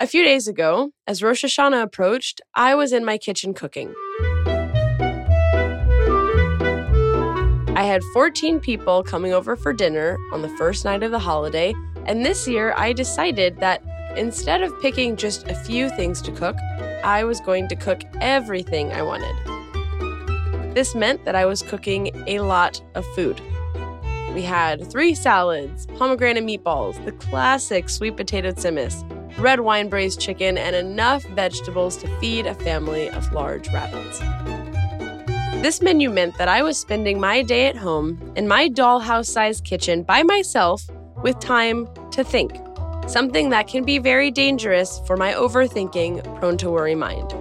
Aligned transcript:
A 0.00 0.06
few 0.06 0.22
days 0.22 0.46
ago, 0.46 0.92
as 1.08 1.24
Rosh 1.24 1.44
Hashanah 1.44 1.82
approached, 1.82 2.40
I 2.54 2.76
was 2.76 2.92
in 2.92 3.04
my 3.04 3.18
kitchen 3.18 3.52
cooking. 3.52 3.92
I 7.74 7.82
had 7.82 8.04
14 8.12 8.60
people 8.60 9.02
coming 9.02 9.32
over 9.32 9.56
for 9.56 9.72
dinner 9.72 10.16
on 10.32 10.42
the 10.42 10.50
first 10.50 10.84
night 10.84 11.02
of 11.02 11.10
the 11.10 11.18
holiday, 11.18 11.74
and 12.06 12.24
this 12.24 12.46
year 12.46 12.74
I 12.76 12.92
decided 12.92 13.58
that 13.58 13.82
instead 14.16 14.62
of 14.62 14.80
picking 14.80 15.16
just 15.16 15.48
a 15.48 15.54
few 15.56 15.90
things 15.90 16.22
to 16.22 16.30
cook, 16.30 16.54
I 17.02 17.24
was 17.24 17.40
going 17.40 17.66
to 17.66 17.74
cook 17.74 18.02
everything 18.20 18.92
I 18.92 19.02
wanted. 19.02 19.34
This 20.76 20.94
meant 20.94 21.24
that 21.24 21.34
I 21.34 21.44
was 21.44 21.60
cooking 21.62 22.12
a 22.28 22.38
lot 22.38 22.80
of 22.94 23.04
food. 23.16 23.40
We 24.32 24.42
had 24.42 24.88
three 24.88 25.16
salads, 25.16 25.86
pomegranate 25.86 26.44
meatballs, 26.44 27.04
the 27.04 27.10
classic 27.10 27.88
sweet 27.88 28.16
potato 28.16 28.52
tzimmus, 28.52 29.02
red 29.38 29.60
wine 29.60 29.88
braised 29.88 30.20
chicken, 30.20 30.58
and 30.58 30.74
enough 30.74 31.24
vegetables 31.24 31.96
to 31.98 32.18
feed 32.18 32.46
a 32.46 32.54
family 32.54 33.08
of 33.10 33.32
large 33.32 33.68
rabbits. 33.72 34.20
This 35.62 35.82
menu 35.82 36.10
meant 36.10 36.38
that 36.38 36.48
I 36.48 36.62
was 36.62 36.78
spending 36.78 37.18
my 37.18 37.42
day 37.42 37.66
at 37.66 37.76
home 37.76 38.32
in 38.36 38.46
my 38.46 38.68
dollhouse 38.68 39.26
sized 39.26 39.64
kitchen 39.64 40.02
by 40.02 40.22
myself 40.22 40.88
with 41.22 41.38
time 41.40 41.88
to 42.12 42.22
think, 42.22 42.52
something 43.08 43.50
that 43.50 43.66
can 43.66 43.84
be 43.84 43.98
very 43.98 44.30
dangerous 44.30 45.00
for 45.06 45.16
my 45.16 45.32
overthinking, 45.32 46.38
prone 46.38 46.58
to 46.58 46.70
worry 46.70 46.94
mind. 46.94 47.32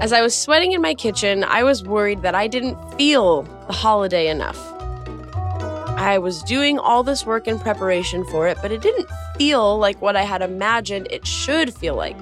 As 0.00 0.12
I 0.12 0.22
was 0.22 0.36
sweating 0.36 0.72
in 0.72 0.80
my 0.80 0.94
kitchen, 0.94 1.44
I 1.44 1.62
was 1.62 1.84
worried 1.84 2.22
that 2.22 2.34
I 2.34 2.46
didn't 2.46 2.76
feel 2.94 3.42
the 3.42 3.72
holiday 3.72 4.28
enough. 4.28 4.58
I 5.96 6.18
was 6.18 6.42
doing 6.42 6.78
all 6.78 7.02
this 7.02 7.26
work 7.26 7.46
in 7.46 7.58
preparation 7.58 8.24
for 8.24 8.48
it, 8.48 8.56
but 8.62 8.72
it 8.72 8.80
didn't 8.80 9.08
feel 9.40 9.78
like 9.78 10.02
what 10.02 10.16
I 10.16 10.22
had 10.24 10.42
imagined 10.42 11.08
it 11.10 11.26
should 11.26 11.72
feel 11.72 11.94
like. 11.94 12.14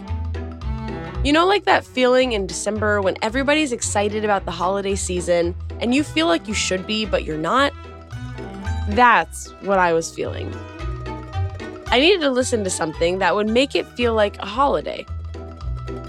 You 1.25 1.33
know, 1.33 1.49
like 1.49 1.65
that 1.65 1.85
feeling 1.85 2.31
in 2.31 2.47
December 2.47 3.03
when 3.03 3.17
everybody's 3.23 3.73
excited 3.73 4.25
about 4.25 4.45
the 4.45 4.53
holiday 4.53 4.95
season 4.95 5.57
and 5.81 5.93
you 5.93 6.05
feel 6.05 6.29
like 6.29 6.47
you 6.47 6.55
should 6.55 6.87
be, 6.87 7.07
but 7.07 7.25
you're 7.25 7.37
not? 7.37 7.73
That's 8.91 9.51
what 9.63 9.81
I 9.81 9.93
was 9.93 10.15
feeling. 10.15 10.55
I 11.89 11.99
needed 11.99 12.21
to 12.21 12.31
listen 12.31 12.63
to 12.63 12.71
something 12.71 13.19
that 13.19 13.35
would 13.35 13.49
make 13.49 13.75
it 13.75 13.89
feel 13.97 14.15
like 14.15 14.39
a 14.39 14.47
holiday. 14.47 15.05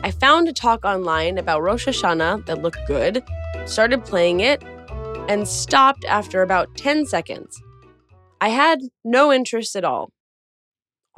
I 0.04 0.12
found 0.12 0.48
a 0.48 0.54
talk 0.54 0.86
online 0.86 1.40
about 1.40 1.64
Rosh 1.64 1.88
Hashanah 1.88 2.46
that 2.46 2.62
looked 2.62 2.86
good, 2.86 3.24
started 3.66 4.06
playing 4.06 4.42
it, 4.42 4.62
and 5.28 5.48
stopped 5.48 6.06
after 6.06 6.44
about 6.44 6.78
10 6.78 7.08
seconds. 7.08 7.60
I 8.40 8.50
had 8.50 8.82
no 9.04 9.34
interest 9.34 9.76
at 9.76 9.84
all. 9.84 10.12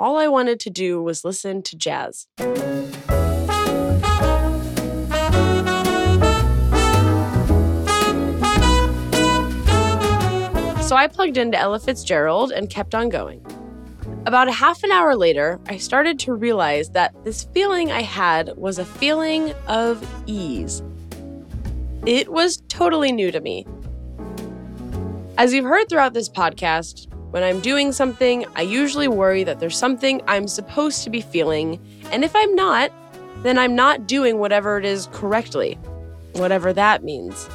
All 0.02 0.18
I 0.18 0.28
wanted 0.28 0.60
to 0.62 0.72
do 0.72 1.00
was 1.00 1.24
listen 1.24 1.62
to 1.62 1.78
jazz. 1.78 2.26
So 2.40 2.46
I 10.96 11.08
plugged 11.08 11.38
into 11.38 11.56
Ella 11.56 11.80
Fitzgerald 11.80 12.52
and 12.52 12.68
kept 12.68 12.96
on 12.96 13.10
going. 13.10 13.46
About 14.26 14.48
a 14.48 14.52
half 14.52 14.82
an 14.82 14.92
hour 14.92 15.16
later, 15.16 15.60
I 15.68 15.78
started 15.78 16.18
to 16.22 16.34
realize 16.34 16.90
that 16.90 17.14
this 17.24 17.44
feeling 17.54 17.92
I 17.92 18.02
had 18.02 18.58
was 18.58 18.80
a 18.80 18.86
feeling 18.86 19.54
of 19.68 20.04
ease. 20.26 20.82
It 22.08 22.32
was 22.32 22.64
totally 22.70 23.12
new 23.12 23.30
to 23.30 23.40
me. 23.40 23.68
As 25.38 25.54
you've 25.54 25.66
heard 25.66 25.90
throughout 25.90 26.16
this 26.16 26.28
podcast, 26.28 27.11
when 27.32 27.44
I'm 27.44 27.62
doing 27.62 27.94
something, 27.94 28.46
I 28.56 28.62
usually 28.62 29.08
worry 29.08 29.46
that 29.46 29.62
there's 29.62 29.78
something 29.78 30.22
I'm 30.28 30.50
supposed 30.50 31.04
to 31.06 31.10
be 31.10 31.22
feeling, 31.22 31.80
and 32.12 32.26
if 32.26 32.36
I'm 32.36 32.56
not, 32.56 32.92
then 33.38 33.58
I'm 33.58 33.74
not 33.74 34.06
doing 34.06 34.38
whatever 34.38 34.78
it 34.78 34.84
is 34.84 35.08
correctly, 35.14 35.76
whatever 36.34 36.74
that 36.74 37.04
means. 37.06 37.50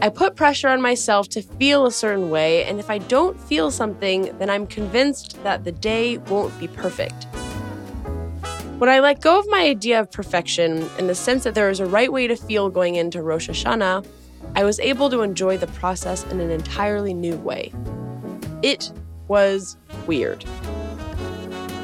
I 0.00 0.08
put 0.08 0.36
pressure 0.36 0.68
on 0.68 0.80
myself 0.80 1.28
to 1.30 1.42
feel 1.42 1.86
a 1.86 1.90
certain 1.90 2.30
way, 2.30 2.64
and 2.64 2.78
if 2.78 2.88
I 2.88 2.98
don't 2.98 3.38
feel 3.40 3.72
something, 3.72 4.36
then 4.38 4.48
I'm 4.48 4.68
convinced 4.68 5.42
that 5.42 5.64
the 5.64 5.72
day 5.72 6.18
won't 6.18 6.56
be 6.60 6.68
perfect. 6.68 7.26
When 8.78 8.88
I 8.88 9.00
let 9.00 9.20
go 9.20 9.40
of 9.40 9.46
my 9.48 9.62
idea 9.62 10.00
of 10.00 10.10
perfection 10.10 10.88
in 10.98 11.08
the 11.08 11.14
sense 11.16 11.42
that 11.44 11.54
there 11.54 11.70
is 11.70 11.80
a 11.80 11.86
right 11.86 12.12
way 12.12 12.28
to 12.28 12.36
feel 12.36 12.70
going 12.70 12.94
into 12.94 13.22
Rosh 13.22 13.48
Hashanah, 13.48 14.06
I 14.54 14.62
was 14.62 14.78
able 14.80 15.10
to 15.10 15.22
enjoy 15.22 15.56
the 15.56 15.68
process 15.68 16.24
in 16.26 16.40
an 16.40 16.50
entirely 16.50 17.14
new 17.14 17.36
way. 17.36 17.72
It 18.62 18.92
was 19.28 19.76
weird. 20.06 20.44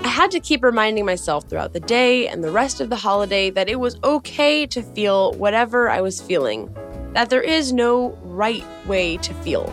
I 0.04 0.08
had 0.08 0.30
to 0.30 0.40
keep 0.40 0.62
reminding 0.62 1.04
myself 1.04 1.48
throughout 1.48 1.72
the 1.72 1.80
day 1.80 2.28
and 2.28 2.42
the 2.42 2.50
rest 2.50 2.80
of 2.80 2.88
the 2.88 2.96
holiday 2.96 3.50
that 3.50 3.68
it 3.68 3.80
was 3.80 3.98
okay 4.02 4.66
to 4.66 4.82
feel 4.82 5.32
whatever 5.34 5.90
I 5.90 6.00
was 6.00 6.20
feeling 6.20 6.74
that 7.12 7.30
there 7.30 7.42
is 7.42 7.72
no 7.72 8.10
right 8.22 8.64
way 8.86 9.16
to 9.16 9.34
feel. 9.34 9.72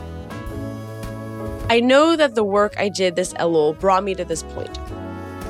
I 1.70 1.80
know 1.80 2.16
that 2.16 2.36
the 2.36 2.44
work 2.44 2.74
I 2.78 2.90
did 2.90 3.16
this 3.16 3.34
Elul 3.34 3.80
brought 3.80 4.04
me 4.04 4.16
to 4.16 4.26
this 4.26 4.44
point. 4.44 4.80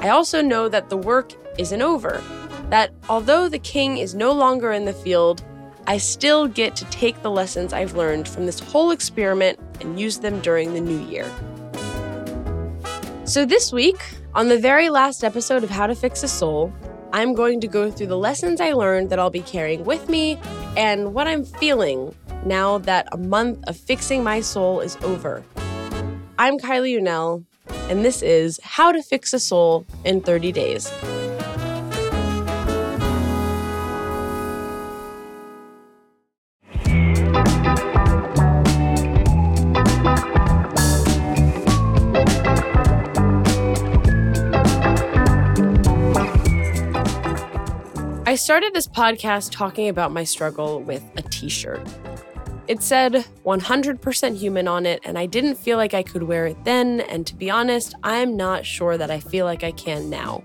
I 0.01 0.09
also 0.09 0.41
know 0.41 0.67
that 0.69 0.89
the 0.89 0.97
work 0.97 1.33
isn't 1.57 1.81
over, 1.81 2.23
that 2.69 2.91
although 3.09 3.47
the 3.47 3.59
king 3.59 3.97
is 3.97 4.15
no 4.15 4.31
longer 4.31 4.71
in 4.71 4.85
the 4.85 4.93
field, 4.93 5.43
I 5.87 5.97
still 5.97 6.47
get 6.47 6.75
to 6.77 6.85
take 6.85 7.21
the 7.21 7.31
lessons 7.31 7.73
I've 7.73 7.95
learned 7.95 8.27
from 8.27 8.45
this 8.45 8.59
whole 8.59 8.91
experiment 8.91 9.59
and 9.81 9.99
use 9.99 10.17
them 10.17 10.39
during 10.39 10.73
the 10.73 10.81
new 10.81 10.99
year. 11.07 11.29
So, 13.25 13.43
this 13.43 13.73
week, 13.73 13.97
on 14.35 14.49
the 14.49 14.59
very 14.59 14.89
last 14.89 15.23
episode 15.23 15.63
of 15.63 15.71
How 15.71 15.87
to 15.87 15.95
Fix 15.95 16.21
a 16.21 16.27
Soul, 16.27 16.71
I'm 17.11 17.33
going 17.33 17.59
to 17.61 17.67
go 17.67 17.89
through 17.89 18.05
the 18.05 18.17
lessons 18.17 18.61
I 18.61 18.73
learned 18.73 19.09
that 19.09 19.17
I'll 19.17 19.31
be 19.31 19.41
carrying 19.41 19.83
with 19.83 20.07
me 20.09 20.37
and 20.77 21.11
what 21.15 21.27
I'm 21.27 21.43
feeling 21.43 22.13
now 22.45 22.77
that 22.77 23.07
a 23.11 23.17
month 23.17 23.63
of 23.67 23.77
fixing 23.77 24.23
my 24.23 24.41
soul 24.41 24.79
is 24.79 24.95
over. 24.97 25.43
I'm 26.37 26.59
Kylie 26.59 26.99
Unell, 26.99 27.45
and 27.89 28.05
this 28.05 28.21
is 28.21 28.59
How 28.61 28.91
to 28.91 29.01
Fix 29.01 29.33
a 29.33 29.39
Soul 29.39 29.87
in 30.03 30.21
30 30.21 30.51
Days. 30.51 30.91
I 48.35 48.37
started 48.37 48.73
this 48.73 48.85
podcast 48.85 49.51
talking 49.51 49.87
about 49.87 50.11
my 50.11 50.25
struggle 50.25 50.81
with 50.81 51.01
a 51.15 51.21
t 51.21 51.47
shirt. 51.47 51.79
It 52.67 52.83
said 52.83 53.25
100% 53.45 54.37
human 54.37 54.67
on 54.67 54.85
it, 54.85 54.99
and 55.05 55.17
I 55.17 55.25
didn't 55.25 55.55
feel 55.55 55.77
like 55.77 55.93
I 55.93 56.03
could 56.03 56.23
wear 56.23 56.45
it 56.47 56.61
then, 56.65 56.99
and 56.99 57.25
to 57.27 57.33
be 57.33 57.49
honest, 57.49 57.95
I'm 58.03 58.35
not 58.35 58.65
sure 58.65 58.97
that 58.97 59.09
I 59.09 59.21
feel 59.21 59.45
like 59.45 59.63
I 59.63 59.71
can 59.71 60.09
now. 60.09 60.43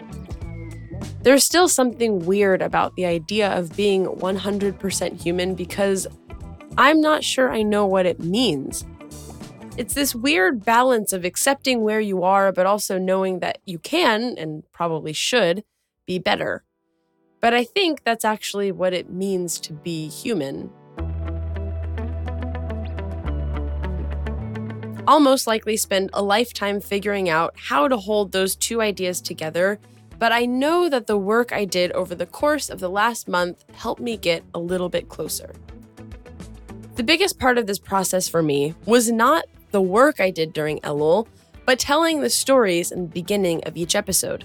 There's 1.23 1.43
still 1.43 1.67
something 1.67 2.21
weird 2.21 2.63
about 2.63 2.95
the 2.95 3.07
idea 3.07 3.51
of 3.59 3.75
being 3.75 4.07
100% 4.07 5.21
human 5.21 5.57
because 5.57 6.07
I'm 6.79 7.01
not 7.01 7.25
sure 7.25 7.51
I 7.51 7.63
know 7.63 7.87
what 7.87 8.07
it 8.07 8.21
means. 8.21 8.87
It's 9.77 9.95
this 9.95 10.15
weird 10.15 10.65
balance 10.65 11.13
of 11.13 11.25
accepting 11.25 11.81
where 11.81 12.01
you 12.01 12.23
are, 12.23 12.53
but 12.53 12.67
also 12.67 12.99
knowing 12.99 13.41
that 13.41 13.59
you 13.67 13.81
can, 13.81 14.37
and 14.39 14.63
probably 14.71 15.13
should, 15.13 15.65
be 16.07 16.21
better. 16.21 16.63
But 17.41 17.55
I 17.55 17.65
think 17.65 18.05
that's 18.05 18.25
actually 18.25 18.71
what 18.73 18.93
it 18.93 19.11
means 19.11 19.59
to 19.61 19.73
be 19.73 20.09
human. 20.09 20.71
I'll 25.07 25.21
most 25.21 25.47
likely 25.47 25.77
spend 25.77 26.11
a 26.13 26.23
lifetime 26.23 26.81
figuring 26.81 27.29
out 27.29 27.55
how 27.57 27.89
to 27.89 27.97
hold 27.97 28.33
those 28.33 28.55
two 28.55 28.81
ideas 28.81 29.21
together, 29.21 29.81
but 30.19 30.31
I 30.31 30.45
know 30.45 30.89
that 30.89 31.07
the 31.07 31.17
work 31.17 31.53
I 31.53 31.65
did 31.65 31.91
over 31.93 32.15
the 32.15 32.27
course 32.27 32.69
of 32.69 32.79
the 32.79 32.91
last 32.91 33.27
month 33.27 33.65
helped 33.73 34.03
me 34.03 34.17
get 34.17 34.45
a 34.55 34.59
little 34.59 34.91
bit 34.91 35.09
closer. 35.09 35.55
The 36.97 37.03
biggest 37.03 37.39
part 37.39 37.57
of 37.57 37.67
this 37.67 37.79
process 37.79 38.29
for 38.29 38.43
me 38.43 38.75
was 38.85 39.11
not 39.11 39.47
the 39.71 39.81
work 39.81 40.21
I 40.21 40.31
did 40.31 40.53
during 40.53 40.79
Elul, 40.81 41.27
but 41.65 41.79
telling 41.79 42.21
the 42.21 42.31
stories 42.31 42.93
in 42.93 43.03
the 43.03 43.09
beginning 43.09 43.65
of 43.65 43.77
each 43.77 43.97
episode. 43.97 44.45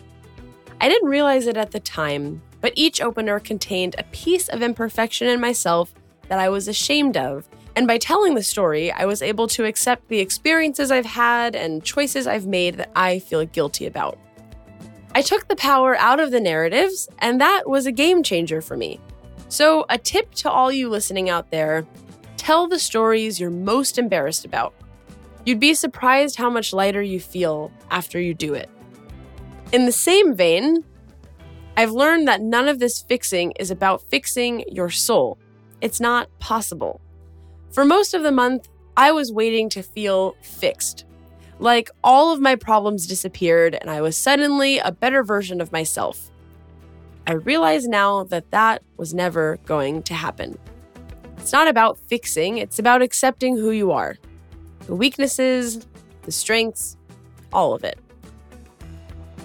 I 0.79 0.87
didn't 0.87 1.09
realize 1.09 1.47
it 1.47 1.57
at 1.57 1.71
the 1.71 1.79
time, 1.79 2.41
but 2.65 2.73
each 2.75 2.99
opener 2.99 3.39
contained 3.39 3.93
a 3.99 4.03
piece 4.05 4.47
of 4.47 4.63
imperfection 4.63 5.27
in 5.27 5.39
myself 5.39 5.93
that 6.29 6.39
I 6.39 6.49
was 6.49 6.67
ashamed 6.67 7.15
of. 7.15 7.47
And 7.75 7.85
by 7.85 7.99
telling 7.99 8.33
the 8.33 8.41
story, 8.41 8.91
I 8.91 9.05
was 9.05 9.21
able 9.21 9.45
to 9.49 9.65
accept 9.65 10.07
the 10.07 10.17
experiences 10.17 10.89
I've 10.89 11.05
had 11.05 11.55
and 11.55 11.83
choices 11.83 12.25
I've 12.25 12.47
made 12.47 12.77
that 12.77 12.89
I 12.95 13.19
feel 13.19 13.45
guilty 13.45 13.85
about. 13.85 14.17
I 15.13 15.21
took 15.21 15.47
the 15.47 15.55
power 15.55 15.95
out 15.97 16.19
of 16.19 16.31
the 16.31 16.39
narratives, 16.39 17.07
and 17.19 17.39
that 17.39 17.69
was 17.69 17.85
a 17.85 17.91
game 17.91 18.23
changer 18.23 18.61
for 18.61 18.75
me. 18.75 18.99
So, 19.47 19.85
a 19.87 19.99
tip 19.99 20.33
to 20.37 20.49
all 20.49 20.71
you 20.71 20.89
listening 20.89 21.29
out 21.29 21.51
there 21.51 21.85
tell 22.35 22.67
the 22.67 22.79
stories 22.79 23.39
you're 23.39 23.51
most 23.51 23.99
embarrassed 23.99 24.43
about. 24.43 24.73
You'd 25.45 25.59
be 25.59 25.75
surprised 25.75 26.35
how 26.37 26.49
much 26.49 26.73
lighter 26.73 27.03
you 27.03 27.19
feel 27.19 27.71
after 27.91 28.19
you 28.19 28.33
do 28.33 28.55
it. 28.55 28.71
In 29.71 29.85
the 29.85 29.91
same 29.91 30.33
vein, 30.33 30.83
I've 31.77 31.91
learned 31.91 32.27
that 32.27 32.41
none 32.41 32.67
of 32.67 32.79
this 32.79 33.01
fixing 33.01 33.51
is 33.59 33.69
about 33.69 34.01
fixing 34.09 34.63
your 34.71 34.89
soul. 34.89 35.37
It's 35.81 35.99
not 35.99 36.29
possible. 36.39 37.01
For 37.71 37.83
most 37.83 38.13
of 38.13 38.23
the 38.23 38.31
month, 38.31 38.69
I 38.95 39.11
was 39.11 39.33
waiting 39.33 39.69
to 39.71 39.83
feel 39.83 40.37
fixed. 40.41 41.03
Like 41.59 41.89
all 42.01 42.31
of 42.31 42.39
my 42.39 42.55
problems 42.55 43.07
disappeared 43.07 43.75
and 43.75 43.89
I 43.89 44.01
was 44.01 44.15
suddenly 44.15 44.77
a 44.79 44.91
better 44.91 45.21
version 45.23 45.59
of 45.59 45.73
myself. 45.73 46.31
I 47.27 47.33
realize 47.33 47.87
now 47.87 48.23
that 48.25 48.51
that 48.51 48.81
was 48.95 49.13
never 49.13 49.57
going 49.65 50.03
to 50.03 50.13
happen. 50.13 50.57
It's 51.37 51.51
not 51.51 51.67
about 51.67 51.97
fixing, 51.97 52.57
it's 52.57 52.79
about 52.79 53.01
accepting 53.01 53.57
who 53.57 53.71
you 53.71 53.91
are 53.91 54.17
the 54.87 54.95
weaknesses, 54.95 55.87
the 56.23 56.31
strengths, 56.31 56.95
all 57.51 57.73
of 57.73 57.83
it. 57.83 57.97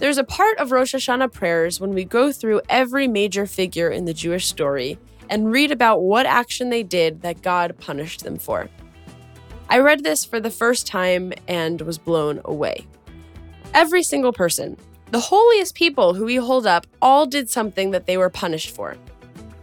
There's 0.01 0.17
a 0.17 0.25
part 0.25 0.57
of 0.57 0.73
Rosh 0.73 0.95
Hashanah 0.95 1.31
prayers 1.31 1.79
when 1.79 1.93
we 1.93 2.07
go 2.07 2.33
through 2.33 2.63
every 2.71 3.07
major 3.07 3.45
figure 3.45 3.91
in 3.91 4.07
the 4.07 4.15
Jewish 4.15 4.47
story 4.47 4.99
and 5.29 5.53
read 5.53 5.71
about 5.71 6.01
what 6.01 6.25
action 6.25 6.71
they 6.71 6.83
did 6.83 7.21
that 7.21 7.43
God 7.43 7.77
punished 7.79 8.25
them 8.25 8.39
for. 8.39 8.71
I 9.69 9.79
read 9.81 10.03
this 10.03 10.25
for 10.25 10.41
the 10.41 10.51
first 10.51 10.87
time 10.87 11.35
and 11.47 11.83
was 11.83 11.99
blown 11.99 12.41
away. 12.47 12.87
Every 13.75 14.03
single 14.03 14.33
person, 14.33 14.79
the 15.11 15.21
holiest 15.21 15.75
people 15.75 16.15
who 16.15 16.25
we 16.25 16.37
hold 16.37 16.67
up, 16.67 16.87
all 17.03 17.27
did 17.27 17.51
something 17.51 17.91
that 17.91 18.07
they 18.07 18.17
were 18.17 18.31
punished 18.31 18.75
for. 18.75 18.97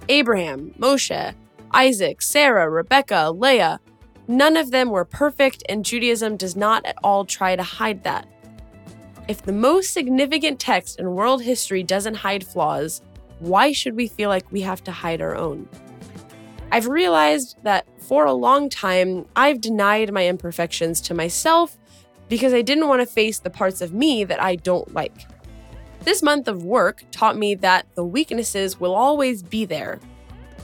Abraham, 0.08 0.72
Moshe, 0.78 1.34
Isaac, 1.72 2.22
Sarah, 2.22 2.70
Rebecca, 2.70 3.32
Leah, 3.32 3.80
none 4.28 4.56
of 4.56 4.70
them 4.70 4.92
were 4.92 5.04
perfect, 5.04 5.64
and 5.68 5.84
Judaism 5.84 6.38
does 6.38 6.56
not 6.56 6.86
at 6.86 6.98
all 7.04 7.26
try 7.26 7.56
to 7.56 7.64
hide 7.64 8.04
that. 8.04 8.28
If 9.28 9.42
the 9.42 9.52
most 9.52 9.92
significant 9.92 10.58
text 10.58 11.00
in 11.00 11.14
world 11.14 11.42
history 11.42 11.84
doesn't 11.84 12.16
hide 12.16 12.48
flaws, 12.48 13.02
why 13.40 13.74
should 13.74 13.96
we 13.96 14.08
feel 14.08 14.30
like 14.30 14.50
we 14.54 14.62
have 14.62 14.82
to 14.86 14.92
hide 14.92 15.22
our 15.22 15.36
own? 15.36 15.68
I've 16.72 16.88
realized 16.88 17.58
that 17.64 17.86
for 18.00 18.26
a 18.26 18.34
long 18.34 18.70
time, 18.70 19.26
I've 19.36 19.60
denied 19.60 20.14
my 20.14 20.28
imperfections 20.28 21.02
to 21.02 21.14
myself 21.14 21.78
because 22.30 22.54
I 22.54 22.62
didn't 22.62 22.88
want 22.88 23.02
to 23.02 23.06
face 23.06 23.40
the 23.40 23.50
parts 23.50 23.82
of 23.82 23.94
me 23.94 24.24
that 24.24 24.42
I 24.42 24.56
don't 24.56 24.94
like. 24.94 25.28
This 26.02 26.24
month 26.24 26.48
of 26.48 26.64
work 26.64 27.04
taught 27.12 27.38
me 27.38 27.54
that 27.56 27.86
the 27.96 28.06
weaknesses 28.06 28.80
will 28.80 28.96
always 28.96 29.44
be 29.44 29.66
there. 29.66 30.00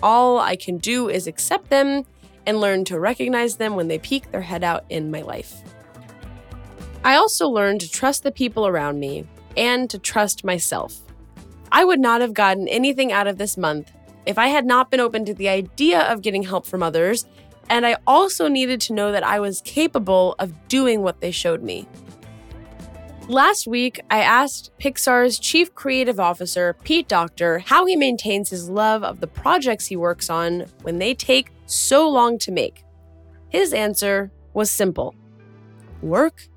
All 0.01 0.39
I 0.39 0.55
can 0.55 0.77
do 0.77 1.09
is 1.09 1.27
accept 1.27 1.69
them 1.69 2.05
and 2.45 2.61
learn 2.61 2.85
to 2.85 2.99
recognize 2.99 3.57
them 3.57 3.75
when 3.75 3.89
they 3.89 3.99
peek 3.99 4.31
their 4.31 4.41
head 4.41 4.63
out 4.63 4.85
in 4.89 5.11
my 5.11 5.21
life. 5.21 5.61
I 7.03 7.15
also 7.15 7.49
learned 7.49 7.81
to 7.81 7.91
trust 7.91 8.23
the 8.23 8.31
people 8.31 8.65
around 8.65 8.99
me 8.99 9.27
and 9.57 9.89
to 9.89 9.99
trust 9.99 10.45
myself. 10.45 11.01
I 11.71 11.83
would 11.83 11.99
not 11.99 12.21
have 12.21 12.33
gotten 12.33 12.67
anything 12.67 13.11
out 13.11 13.27
of 13.27 13.37
this 13.37 13.57
month 13.57 13.91
if 14.25 14.37
I 14.37 14.47
had 14.47 14.65
not 14.65 14.89
been 14.89 15.01
open 15.01 15.25
to 15.25 15.33
the 15.33 15.49
idea 15.49 16.01
of 16.01 16.21
getting 16.21 16.43
help 16.43 16.65
from 16.65 16.81
others, 16.81 17.25
and 17.69 17.85
I 17.85 17.97
also 18.07 18.47
needed 18.47 18.79
to 18.81 18.93
know 18.93 19.11
that 19.11 19.23
I 19.23 19.39
was 19.39 19.61
capable 19.61 20.35
of 20.39 20.67
doing 20.69 21.01
what 21.01 21.19
they 21.19 21.31
showed 21.31 21.61
me. 21.61 21.87
Last 23.27 23.67
week, 23.67 24.01
I 24.09 24.19
asked 24.19 24.71
Pixar's 24.79 25.39
Chief 25.39 25.73
Creative 25.73 26.19
Officer, 26.19 26.75
Pete 26.83 27.07
Docter, 27.07 27.59
how 27.59 27.85
he 27.85 27.95
maintains 27.95 28.49
his 28.49 28.69
love 28.69 29.03
of 29.03 29.19
the 29.19 29.27
projects 29.27 29.87
he 29.87 29.95
works 29.95 30.29
on 30.29 30.65
when 30.81 30.99
they 30.99 31.13
take 31.13 31.51
so 31.65 32.07
long 32.09 32.37
to 32.39 32.51
make. 32.51 32.83
His 33.49 33.73
answer 33.73 34.31
was 34.53 34.69
simple 34.69 35.15
work 36.01 36.47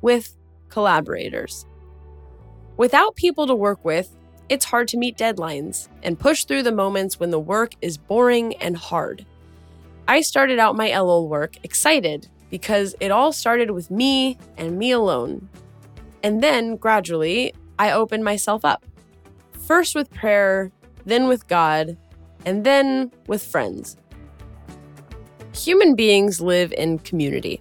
with 0.00 0.36
collaborators. 0.68 1.66
Without 2.76 3.16
people 3.16 3.46
to 3.46 3.54
work 3.54 3.84
with, 3.84 4.14
it's 4.48 4.64
hard 4.64 4.88
to 4.88 4.98
meet 4.98 5.16
deadlines 5.16 5.88
and 6.02 6.18
push 6.18 6.44
through 6.44 6.62
the 6.62 6.72
moments 6.72 7.18
when 7.18 7.30
the 7.30 7.40
work 7.40 7.72
is 7.80 7.96
boring 7.96 8.54
and 8.56 8.76
hard. 8.76 9.24
I 10.06 10.20
started 10.20 10.58
out 10.58 10.76
my 10.76 10.90
Elul 10.90 11.28
work 11.28 11.56
excited 11.64 12.28
because 12.50 12.94
it 13.00 13.10
all 13.10 13.32
started 13.32 13.72
with 13.72 13.90
me 13.90 14.38
and 14.56 14.78
me 14.78 14.92
alone. 14.92 15.48
And 16.22 16.42
then, 16.42 16.76
gradually, 16.76 17.54
I 17.78 17.90
opened 17.90 18.24
myself 18.24 18.64
up. 18.64 18.84
First 19.66 19.94
with 19.94 20.10
prayer, 20.12 20.70
then 21.04 21.26
with 21.26 21.48
God, 21.48 21.96
and 22.44 22.64
then 22.64 23.10
with 23.26 23.42
friends. 23.42 23.96
Human 25.54 25.96
beings 25.96 26.40
live 26.40 26.72
in 26.72 26.98
community. 27.00 27.60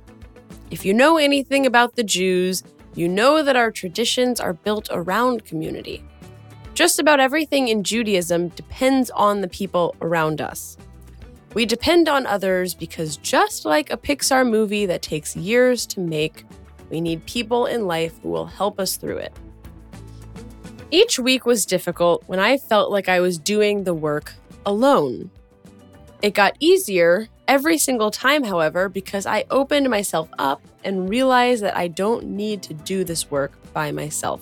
If 0.76 0.84
you 0.84 0.94
know 0.94 1.16
anything 1.16 1.66
about 1.66 1.96
the 1.96 2.04
Jews, 2.04 2.62
you 2.96 3.08
know 3.08 3.42
that 3.42 3.56
our 3.56 3.72
traditions 3.72 4.42
are 4.42 4.52
built 4.52 4.90
around 4.92 5.46
community. 5.46 6.04
Just 6.74 7.00
about 7.00 7.22
everything 7.22 7.70
in 7.70 7.82
Judaism 7.82 8.50
depends 8.50 9.10
on 9.12 9.40
the 9.40 9.48
people 9.48 9.96
around 10.02 10.42
us. 10.42 10.76
We 11.54 11.66
depend 11.66 12.10
on 12.10 12.28
others 12.28 12.76
because 12.76 13.16
just 13.16 13.64
like 13.64 13.90
a 13.90 13.96
Pixar 13.96 14.46
movie 14.46 14.86
that 14.86 15.02
takes 15.02 15.38
years 15.38 15.86
to 15.86 16.02
make, 16.02 16.44
we 16.90 17.00
need 17.00 17.26
people 17.26 17.68
in 17.68 17.88
life 17.88 18.20
who 18.22 18.28
will 18.28 18.46
help 18.46 18.78
us 18.78 18.98
through 18.98 19.20
it. 19.20 19.34
Each 20.92 21.18
week 21.18 21.46
was 21.46 21.66
difficult 21.66 22.22
when 22.28 22.40
I 22.40 22.58
felt 22.58 22.92
like 22.92 23.08
I 23.08 23.22
was 23.22 23.38
doing 23.38 23.86
the 23.86 23.94
work 23.94 24.34
alone. 24.66 25.32
It 26.22 26.34
got 26.34 26.58
easier 26.60 27.30
every 27.48 27.78
single 27.78 28.12
time, 28.12 28.44
however, 28.44 28.90
because 28.90 29.26
I 29.26 29.46
opened 29.50 29.90
myself 29.90 30.30
up 30.38 30.62
and 30.84 31.10
realized 31.10 31.64
that 31.64 31.78
I 31.78 31.88
don't 31.88 32.26
need 32.26 32.62
to 32.64 32.74
do 32.74 33.04
this 33.04 33.30
work 33.32 33.52
by 33.74 33.92
myself. 33.92 34.42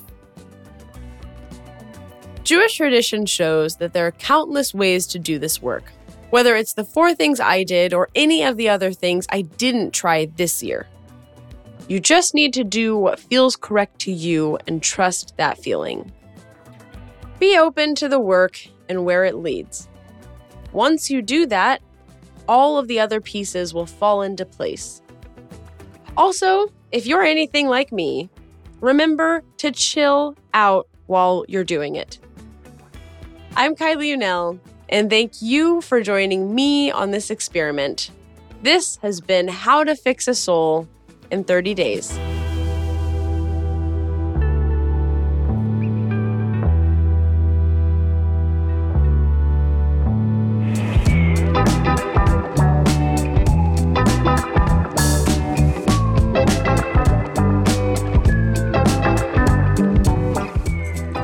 Jewish 2.44 2.76
tradition 2.76 3.26
shows 3.26 3.78
that 3.78 3.94
there 3.94 4.06
are 4.06 4.12
countless 4.12 4.74
ways 4.74 5.08
to 5.08 5.20
do 5.20 5.40
this 5.40 5.62
work, 5.62 5.92
whether 6.30 6.56
it's 6.56 6.74
the 6.74 6.84
four 6.84 7.16
things 7.16 7.40
I 7.40 7.64
did 7.64 7.94
or 7.94 8.10
any 8.16 8.44
of 8.44 8.58
the 8.58 8.70
other 8.70 8.92
things 8.92 9.26
I 9.30 9.44
didn't 9.44 9.92
try 9.94 10.26
this 10.26 10.62
year. 10.62 10.88
You 11.88 12.00
just 12.00 12.34
need 12.34 12.54
to 12.54 12.64
do 12.64 12.98
what 12.98 13.20
feels 13.20 13.56
correct 13.56 14.00
to 14.02 14.12
you 14.12 14.58
and 14.68 14.82
trust 14.82 15.36
that 15.38 15.58
feeling. 15.58 16.12
Be 17.40 17.58
open 17.58 17.96
to 17.96 18.08
the 18.10 18.20
work 18.20 18.60
and 18.90 19.06
where 19.06 19.26
it 19.26 19.36
leads. 19.36 19.88
Once 20.72 21.10
you 21.10 21.22
do 21.22 21.46
that, 21.48 21.82
all 22.48 22.78
of 22.78 22.88
the 22.88 23.00
other 23.00 23.22
pieces 23.22 23.74
will 23.74 23.86
fall 23.86 24.22
into 24.22 24.46
place. 24.46 25.02
Also, 26.16 26.68
if 26.92 27.06
you're 27.06 27.24
anything 27.24 27.68
like 27.68 27.92
me, 27.92 28.30
remember 28.82 29.44
to 29.58 29.72
chill 29.72 30.36
out 30.54 30.88
while 31.08 31.46
you're 31.48 31.64
doing 31.64 31.96
it. 31.96 32.20
I'm 33.56 33.76
Kylie 33.76 34.16
Unell, 34.16 34.60
and 34.90 35.10
thank 35.10 35.42
you 35.42 35.82
for 35.82 36.02
joining 36.02 36.54
me 36.54 36.92
on 36.92 37.12
this 37.12 37.30
experiment. 37.30 38.12
This 38.62 38.98
has 38.98 39.22
been 39.22 39.48
How 39.48 39.84
to 39.84 39.96
Fix 39.96 40.28
a 40.28 40.36
Soul 40.36 40.88
in 41.32 41.44
30 41.44 41.74
Days. 41.74 42.18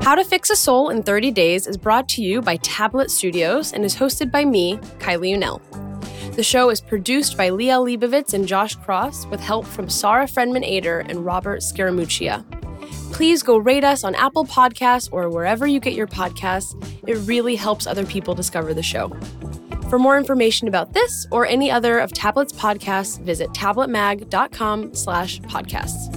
How 0.10 0.16
to 0.16 0.24
Fix 0.24 0.50
a 0.50 0.56
Soul 0.56 0.90
in 0.90 1.04
30 1.04 1.30
Days 1.30 1.68
is 1.68 1.78
brought 1.78 2.10
to 2.10 2.24
you 2.24 2.42
by 2.42 2.56
Tablet 2.64 3.12
Studios 3.12 3.74
and 3.74 3.86
is 3.86 3.96
hosted 3.96 4.32
by 4.32 4.44
me, 4.44 4.78
Kylie 4.98 5.38
Unell. 5.38 5.62
The 6.36 6.42
show 6.42 6.72
is 6.72 6.82
produced 6.82 7.38
by 7.38 7.52
Leah 7.52 7.76
Leibovitz 7.76 8.34
and 8.34 8.48
Josh 8.48 8.74
Cross 8.74 9.28
with 9.28 9.40
help 9.40 9.68
from 9.68 9.88
Sarah 9.88 10.26
Frenman 10.26 10.64
Ader 10.64 11.02
and 11.02 11.24
Robert 11.24 11.60
Scaramuccia. 11.60 12.44
Please 13.14 13.44
go 13.44 13.60
rate 13.60 13.84
us 13.84 14.04
on 14.04 14.16
Apple 14.16 14.46
Podcasts 14.46 15.10
or 15.12 15.30
wherever 15.30 15.68
you 15.68 15.80
get 15.80 15.94
your 15.94 16.08
podcasts. 16.08 16.74
It 17.08 17.18
really 17.28 17.56
helps 17.56 17.86
other 17.86 18.08
people 18.08 18.34
discover 18.34 18.74
the 18.74 18.82
show. 18.82 19.10
For 19.92 20.00
more 20.00 20.18
information 20.18 20.68
about 20.68 20.92
this 20.92 21.28
or 21.30 21.46
any 21.46 21.70
other 21.70 22.00
of 22.00 22.12
Tablet's 22.14 22.54
podcasts, 22.54 23.22
visit 23.22 23.52
tabletmag.com 23.52 24.96
slash 24.96 25.40
podcasts. 25.42 26.09